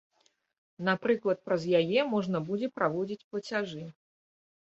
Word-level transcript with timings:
Напрыклад, 0.87 1.37
праз 1.49 1.67
яе 1.81 2.01
можна 2.13 2.41
будзе 2.49 2.67
праводзіць 2.79 3.27
плацяжы. 3.35 3.85